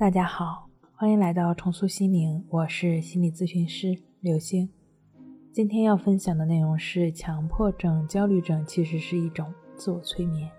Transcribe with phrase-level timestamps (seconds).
[0.00, 0.66] 大家好，
[0.96, 4.66] 欢迎来到重塑心灵，我是心理咨询师刘星。
[5.52, 10.50] 今天要分享的内容是：强迫症、焦虑症其实是一种自我催眠。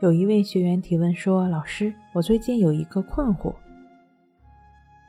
[0.00, 3.54] 有一位学员提问说：“老师，我最近有一个困惑。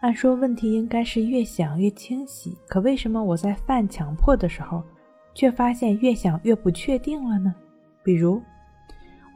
[0.00, 4.82] 按说问题应该是越想越清晰，可为什么我在犯强迫的时候，
[5.32, 7.54] 却发现越想越不确定了呢？
[8.02, 8.42] 比如……”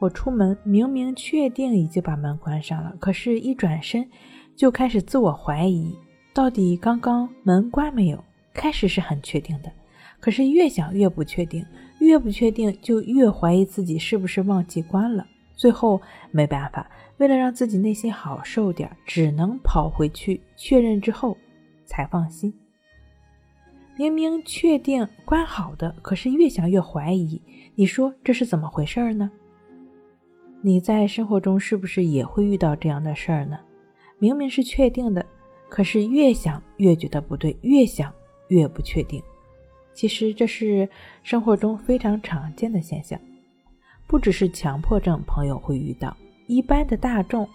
[0.05, 4.07] 我出门明明确定已经把门关上了，可是，一转身
[4.55, 5.97] 就开始自我怀疑，
[6.31, 8.23] 到底刚刚门关没有？
[8.53, 9.71] 开始是很确定的，
[10.19, 11.65] 可是越想越不确定，
[11.99, 15.25] 越不确定就越怀疑自己是不是忘记关了。
[15.55, 21.35] 最后没办法，为了让自己内心好受点，只能跑回去确认之后
[21.87, 22.53] 才放心。
[23.97, 27.41] 明明确定关好的，可是越想越怀疑，
[27.73, 29.31] 你说这是怎么回事呢？
[30.61, 33.59] 你在生活中是不是也会遇到这样的事儿呢？
[34.17, 35.25] 明明是确定的，
[35.69, 38.11] 可是越想越觉得不对，越想
[38.47, 39.21] 越不确定。
[39.93, 40.89] 其实这是
[41.21, 43.19] 生活中非常常见的现象，
[44.07, 46.15] 不只是强迫症朋友会遇到，
[46.47, 47.47] 一般的大众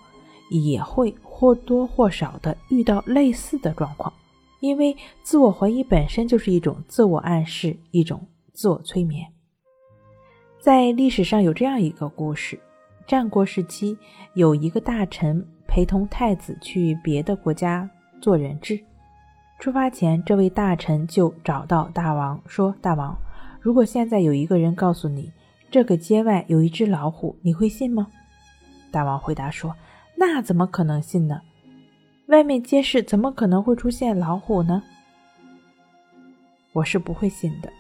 [0.51, 4.13] 也会或多或少的遇到类似的状况。
[4.61, 9.27] 因为自我怀疑本身就是一种自我暗示，一种自我催眠。
[10.59, 12.61] 在历史上有这样一个故事。
[13.11, 13.99] 战国时期，
[14.35, 18.81] 有一个大臣陪同太子去别的国家做人质。
[19.59, 23.19] 出发前，这位大臣就找到大王说：“大王，
[23.61, 25.33] 如果现在有一个人告诉你
[25.73, 28.07] 这个街外有一只老虎，你会信吗？”
[28.93, 29.75] 大王回答说
[30.17, 31.41] ：“那怎么可能信呢？
[32.29, 34.85] 外面街市怎么可能会出现老虎呢？
[36.73, 37.73] 我是不会信的。”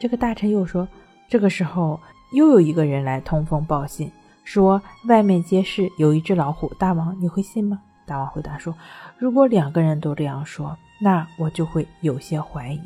[0.00, 0.88] 这个大臣又说
[1.28, 2.00] ：“这个时候，
[2.32, 4.10] 又有一个人来通风报信。”
[4.48, 7.82] 说外面街市有一只老虎，大王你会信吗？
[8.06, 8.74] 大王回答说
[9.18, 12.80] ：“如果两个人都这样说，那我就会有些怀疑，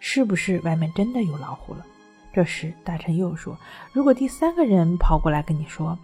[0.00, 1.86] 是不是外面真的有老虎了？”
[2.34, 3.56] 这时大臣又说
[3.94, 5.96] ：“如果第三个人跑过来跟你说，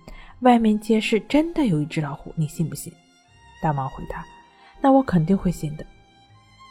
[0.42, 2.92] 外面街市真的有一只老虎，你信不信？”
[3.60, 4.24] 大王回答
[4.80, 5.84] ：“那我肯定会信的。”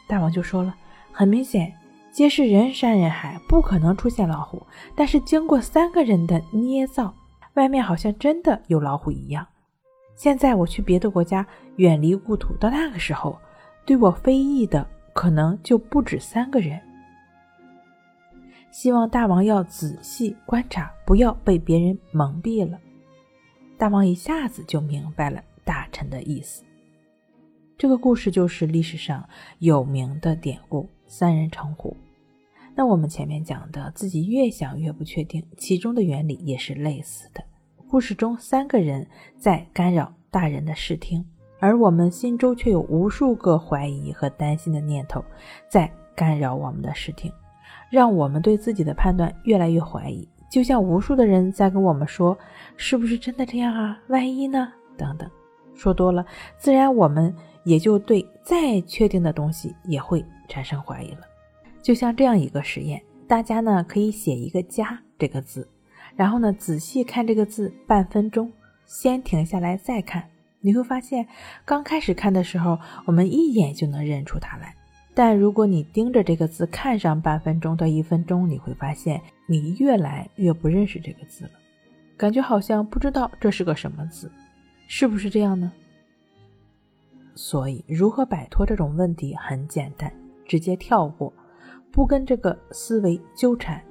[0.07, 0.73] 大王就说了
[1.11, 1.73] ：“很明显，
[2.09, 4.65] 街市人山人海，不可能出现老虎，
[4.95, 7.13] 但是经过三个人的捏造。”
[7.55, 9.45] 外面好像真的有老虎一样。
[10.15, 11.45] 现在我去别的国家，
[11.77, 13.39] 远离故土，到那个时候，
[13.85, 16.79] 对我非议的可能就不止三个人。
[18.71, 22.77] 希望大王要仔细观察，不要被别人蒙蔽了。
[23.77, 26.63] 大王一下子就明白了大臣的意思。
[27.77, 29.27] 这个故事就是历史上
[29.59, 31.95] 有名的典故“三人成虎”。
[32.79, 37.43] 那我们前面讲的，自己越想越不确定，其中的原理也是类似的。
[37.89, 39.05] 故事中三个人
[39.37, 41.25] 在干扰大人的视听，
[41.59, 45.21] 而我们心中却有无数个怀疑和担心的念头
[45.67, 47.29] 在干扰我们的视听，
[47.89, 50.25] 让我们对自己的判断越来越怀疑。
[50.49, 52.37] 就像无数的人在跟我们说
[52.77, 53.99] ：“是不是真的这样啊？
[54.07, 55.29] 万一呢？”等等，
[55.75, 56.25] 说多了，
[56.57, 57.35] 自然我们
[57.65, 61.28] 也就对再确定的东西也会产生怀疑了。
[61.89, 65.67] 就像这样一个实验，大家呢可以写一个“家”这个字。
[66.15, 68.53] 然后呢，仔细看这个字半分钟，
[68.85, 70.29] 先停下来再看，
[70.61, 71.27] 你会发现，
[71.65, 72.77] 刚开始看的时候，
[73.07, 74.75] 我们一眼就能认出它来。
[75.15, 81.51] 但如果你盯着这个字看上半分钟到一分钟，你会发现你越来越不认识这个字了，
[82.15, 84.31] 感觉好像不知道这是个什么字，
[84.87, 85.71] 是不是这样呢？
[87.33, 90.13] 所以，如何摆脱这种问题很简单，
[90.45, 91.33] 直接跳过，
[91.91, 93.83] 不跟这个思维纠缠。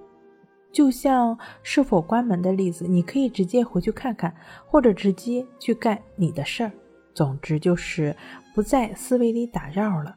[0.71, 4.35] 就像是否关门的例子，你可以直接回去看看，
[4.67, 6.73] 或者直接去干你的事儿。
[7.15, 8.15] 总之就是
[8.55, 10.17] 不在思维里打绕了，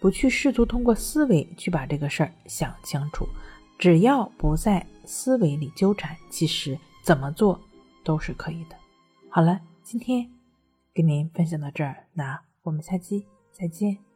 [0.00, 3.26] 不去试图通过思维去把这个事儿想清楚。
[3.78, 7.58] 只要不在思维里纠缠，其实怎么做
[8.04, 8.76] 都是可以的。
[9.30, 10.28] 好了，今天
[10.92, 14.09] 跟您分享到这儿，那我们下期再见。